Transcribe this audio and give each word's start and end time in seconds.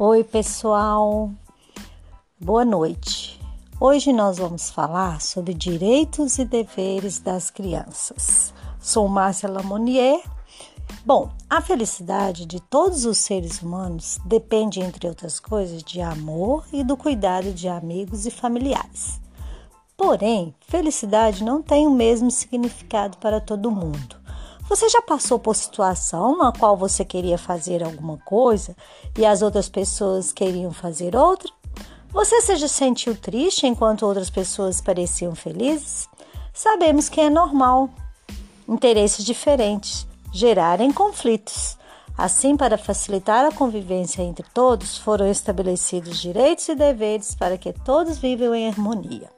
Oi, 0.00 0.22
pessoal. 0.22 1.28
Boa 2.40 2.64
noite. 2.64 3.40
Hoje 3.80 4.12
nós 4.12 4.38
vamos 4.38 4.70
falar 4.70 5.20
sobre 5.20 5.52
direitos 5.52 6.38
e 6.38 6.44
deveres 6.44 7.18
das 7.18 7.50
crianças. 7.50 8.54
Sou 8.78 9.08
Márcia 9.08 9.50
Lamonier. 9.50 10.22
Bom, 11.04 11.32
a 11.50 11.60
felicidade 11.60 12.46
de 12.46 12.60
todos 12.60 13.04
os 13.04 13.18
seres 13.18 13.60
humanos 13.60 14.20
depende, 14.24 14.78
entre 14.78 15.08
outras 15.08 15.40
coisas, 15.40 15.82
de 15.82 16.00
amor 16.00 16.64
e 16.72 16.84
do 16.84 16.96
cuidado 16.96 17.52
de 17.52 17.66
amigos 17.66 18.24
e 18.24 18.30
familiares. 18.30 19.20
Porém, 19.96 20.54
felicidade 20.60 21.42
não 21.42 21.60
tem 21.60 21.88
o 21.88 21.90
mesmo 21.90 22.30
significado 22.30 23.18
para 23.18 23.40
todo 23.40 23.68
mundo. 23.68 24.14
Você 24.68 24.86
já 24.90 25.00
passou 25.00 25.38
por 25.38 25.56
situação 25.56 26.36
na 26.36 26.52
qual 26.52 26.76
você 26.76 27.02
queria 27.02 27.38
fazer 27.38 27.82
alguma 27.82 28.18
coisa 28.18 28.76
e 29.16 29.24
as 29.24 29.40
outras 29.40 29.66
pessoas 29.66 30.30
queriam 30.30 30.72
fazer 30.72 31.16
outra? 31.16 31.50
Você 32.10 32.42
se 32.42 32.68
sentiu 32.68 33.16
triste 33.16 33.66
enquanto 33.66 34.04
outras 34.04 34.28
pessoas 34.28 34.80
pareciam 34.82 35.34
felizes? 35.34 36.06
Sabemos 36.52 37.08
que 37.08 37.18
é 37.18 37.30
normal 37.30 37.88
interesses 38.68 39.24
diferentes 39.24 40.06
gerarem 40.32 40.92
conflitos. 40.92 41.78
Assim, 42.16 42.54
para 42.54 42.76
facilitar 42.76 43.46
a 43.46 43.52
convivência 43.52 44.22
entre 44.22 44.44
todos, 44.52 44.98
foram 44.98 45.30
estabelecidos 45.30 46.18
direitos 46.18 46.68
e 46.68 46.74
deveres 46.74 47.34
para 47.34 47.56
que 47.56 47.72
todos 47.72 48.18
vivam 48.18 48.54
em 48.54 48.68
harmonia. 48.68 49.37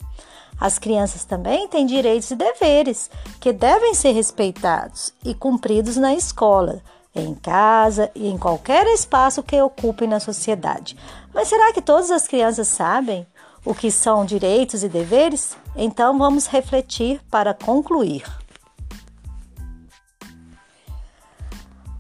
As 0.60 0.78
crianças 0.78 1.24
também 1.24 1.66
têm 1.68 1.86
direitos 1.86 2.30
e 2.30 2.36
deveres 2.36 3.10
que 3.40 3.50
devem 3.50 3.94
ser 3.94 4.12
respeitados 4.12 5.14
e 5.24 5.34
cumpridos 5.34 5.96
na 5.96 6.14
escola, 6.14 6.82
em 7.14 7.34
casa 7.34 8.10
e 8.14 8.28
em 8.28 8.36
qualquer 8.36 8.86
espaço 8.88 9.42
que 9.42 9.60
ocupem 9.60 10.06
na 10.06 10.20
sociedade. 10.20 10.96
Mas 11.32 11.48
será 11.48 11.72
que 11.72 11.80
todas 11.80 12.10
as 12.10 12.28
crianças 12.28 12.68
sabem 12.68 13.26
o 13.64 13.74
que 13.74 13.90
são 13.90 14.26
direitos 14.26 14.84
e 14.84 14.88
deveres? 14.88 15.56
Então 15.74 16.18
vamos 16.18 16.46
refletir 16.46 17.22
para 17.30 17.54
concluir. 17.54 18.24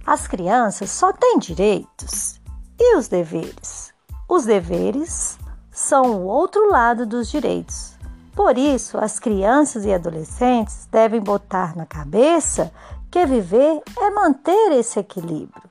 As 0.06 0.26
crianças 0.26 0.90
só 0.90 1.12
têm 1.12 1.38
direitos 1.38 2.40
e 2.78 2.96
os 2.96 3.08
deveres. 3.08 3.94
Os 4.28 4.44
deveres 4.44 5.38
são 5.70 6.16
o 6.16 6.26
outro 6.26 6.70
lado 6.70 7.06
dos 7.06 7.30
direitos. 7.30 7.89
Por 8.34 8.56
isso, 8.56 8.96
as 8.98 9.18
crianças 9.18 9.84
e 9.84 9.92
adolescentes 9.92 10.86
devem 10.90 11.20
botar 11.20 11.76
na 11.76 11.84
cabeça 11.84 12.72
que 13.10 13.26
viver 13.26 13.82
é 13.98 14.10
manter 14.10 14.72
esse 14.72 15.00
equilíbrio. 15.00 15.62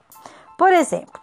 Por 0.57 0.71
exemplo, 0.73 1.21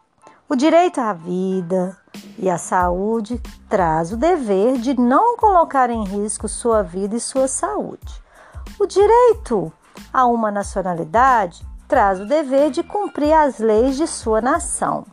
o 0.49 0.57
direito 0.57 0.99
à 1.01 1.13
vida 1.13 1.97
e 2.39 2.49
à 2.49 2.57
saúde 2.57 3.41
traz 3.69 4.13
o 4.13 4.17
dever 4.17 4.79
de 4.79 4.99
não 4.99 5.37
colocar 5.37 5.91
em 5.91 6.05
risco 6.05 6.49
sua 6.49 6.83
vida 6.83 7.17
e 7.17 7.21
sua 7.21 7.47
saúde. 7.49 8.23
O 8.79 8.87
direito 8.87 9.71
a 10.13 10.25
uma 10.27 10.51
nacionalidade 10.51 11.67
traz 11.87 12.21
o 12.21 12.25
dever 12.25 12.71
de 12.71 12.83
cumprir 12.83 13.33
as 13.33 13.59
leis 13.59 13.97
de 13.97 14.07
sua 14.07 14.41
nação. 14.41 15.05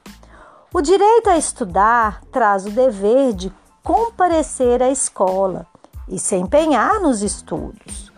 O 0.73 0.81
direito 0.81 1.29
a 1.29 1.37
estudar 1.37 2.21
traz 2.31 2.65
o 2.65 2.69
dever 2.69 3.33
de 3.33 3.53
comparecer 3.83 4.81
à 4.81 4.89
escola 4.89 5.67
e 6.07 6.19
se 6.19 6.35
empenhar 6.35 6.99
nos 6.99 7.21
estudos. 7.21 8.11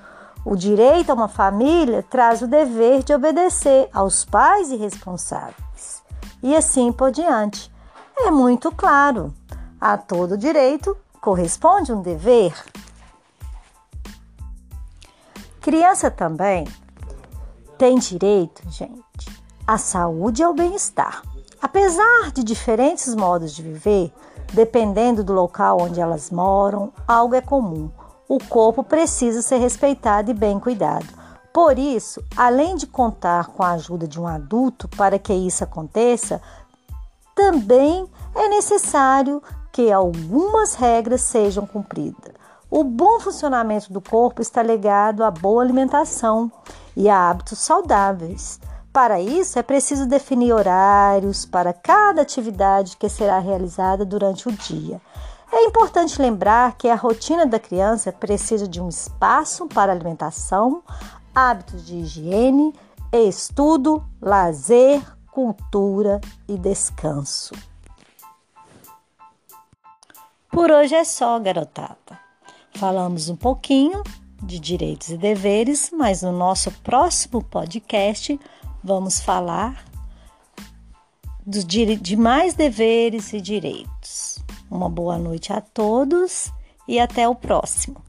O 0.45 0.55
direito 0.55 1.09
a 1.09 1.13
uma 1.13 1.27
família 1.27 2.03
traz 2.03 2.41
o 2.41 2.47
dever 2.47 3.03
de 3.03 3.13
obedecer 3.13 3.89
aos 3.91 4.23
pais 4.23 4.71
e 4.71 4.75
responsáveis. 4.75 6.03
E 6.43 6.55
assim 6.55 6.91
por 6.91 7.11
diante. 7.11 7.71
É 8.17 8.29
muito 8.29 8.71
claro. 8.71 9.33
A 9.81 9.97
todo 9.97 10.37
direito 10.37 10.95
corresponde 11.19 11.91
um 11.91 12.01
dever. 12.01 12.53
Criança 15.59 16.11
também 16.11 16.67
tem 17.77 17.97
direito, 17.97 18.61
gente, 18.69 19.43
à 19.65 19.77
saúde 19.79 20.41
e 20.41 20.45
ao 20.45 20.53
bem-estar. 20.53 21.23
Apesar 21.61 22.31
de 22.33 22.43
diferentes 22.43 23.13
modos 23.15 23.53
de 23.53 23.61
viver, 23.61 24.13
Dependendo 24.53 25.23
do 25.23 25.33
local 25.33 25.81
onde 25.81 25.99
elas 25.99 26.31
moram, 26.31 26.93
algo 27.07 27.35
é 27.35 27.41
comum. 27.41 27.89
O 28.27 28.39
corpo 28.39 28.83
precisa 28.83 29.41
ser 29.41 29.57
respeitado 29.57 30.31
e 30.31 30.33
bem 30.33 30.59
cuidado. 30.59 31.07
Por 31.53 31.77
isso, 31.77 32.23
além 32.35 32.75
de 32.75 32.87
contar 32.87 33.47
com 33.47 33.63
a 33.63 33.71
ajuda 33.71 34.07
de 34.07 34.19
um 34.19 34.27
adulto 34.27 34.87
para 34.89 35.17
que 35.17 35.33
isso 35.33 35.63
aconteça, 35.63 36.41
também 37.35 38.09
é 38.33 38.47
necessário 38.47 39.41
que 39.71 39.91
algumas 39.91 40.75
regras 40.75 41.21
sejam 41.21 41.65
cumpridas. 41.65 42.33
O 42.69 42.83
bom 42.83 43.19
funcionamento 43.19 43.91
do 43.91 44.01
corpo 44.01 44.41
está 44.41 44.63
ligado 44.63 45.23
à 45.23 45.29
boa 45.29 45.61
alimentação 45.61 46.51
e 46.95 47.09
a 47.09 47.29
hábitos 47.29 47.59
saudáveis. 47.59 48.59
Para 48.95 49.19
isso, 49.19 49.59
é 49.59 49.61
preciso 49.61 50.05
definir 50.05 50.53
horários 50.53 51.45
para 51.45 51.73
cada 51.73 52.21
atividade 52.21 52.95
que 52.95 53.09
será 53.09 53.39
realizada 53.39 54.05
durante 54.05 54.47
o 54.47 54.53
dia. 54.53 55.01
É 55.51 55.65
importante 55.65 56.21
lembrar 56.21 56.77
que 56.77 56.87
a 56.87 56.95
rotina 56.95 57.45
da 57.45 57.59
criança 57.59 58.13
precisa 58.13 58.65
de 58.65 58.81
um 58.81 58.87
espaço 58.87 59.67
para 59.67 59.91
alimentação, 59.91 60.81
hábitos 61.35 61.85
de 61.85 61.97
higiene, 61.97 62.73
estudo, 63.11 64.01
lazer, 64.21 65.03
cultura 65.29 66.21
e 66.47 66.57
descanso. 66.57 67.53
Por 70.49 70.71
hoje 70.71 70.95
é 70.95 71.03
só, 71.03 71.37
garotada. 71.37 72.17
Falamos 72.75 73.27
um 73.27 73.35
pouquinho 73.35 74.01
de 74.41 74.57
direitos 74.57 75.09
e 75.09 75.17
deveres, 75.17 75.91
mas 75.91 76.21
no 76.21 76.31
nosso 76.31 76.71
próximo 76.71 77.43
podcast 77.43 78.39
vamos 78.85 79.19
falar 79.19 79.83
de 81.45 82.15
mais 82.15 82.53
deveres 82.53 83.33
e 83.33 83.41
direitos. 83.41 84.37
Uma 84.69 84.87
boa 84.87 85.17
noite 85.17 85.51
a 85.51 85.59
todos 85.59 86.51
e 86.87 86.99
até 86.99 87.27
o 87.27 87.33
próximo. 87.33 88.04